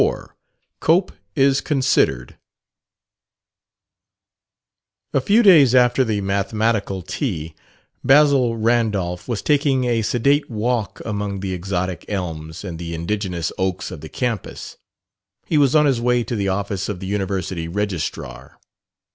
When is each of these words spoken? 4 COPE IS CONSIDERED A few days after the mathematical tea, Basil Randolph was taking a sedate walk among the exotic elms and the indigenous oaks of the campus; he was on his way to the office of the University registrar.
4 0.01 0.35
COPE 0.79 1.11
IS 1.35 1.61
CONSIDERED 1.61 2.35
A 5.13 5.21
few 5.21 5.43
days 5.43 5.75
after 5.75 6.03
the 6.03 6.21
mathematical 6.21 7.03
tea, 7.03 7.53
Basil 8.03 8.57
Randolph 8.57 9.27
was 9.27 9.43
taking 9.43 9.83
a 9.83 10.01
sedate 10.01 10.49
walk 10.49 11.03
among 11.05 11.41
the 11.41 11.53
exotic 11.53 12.03
elms 12.07 12.63
and 12.63 12.79
the 12.79 12.95
indigenous 12.95 13.51
oaks 13.59 13.91
of 13.91 14.01
the 14.01 14.09
campus; 14.09 14.75
he 15.45 15.59
was 15.59 15.75
on 15.75 15.85
his 15.85 16.01
way 16.01 16.23
to 16.23 16.35
the 16.35 16.47
office 16.49 16.89
of 16.89 16.99
the 16.99 17.05
University 17.05 17.67
registrar. 17.67 18.57